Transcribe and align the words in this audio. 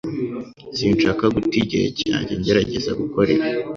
Sinshaka 0.77 1.23
guta 1.35 1.55
igihe 1.63 1.87
cyanjye 1.99 2.33
ngerageza 2.39 2.91
gukora 2.99 3.27
ibi. 3.35 3.45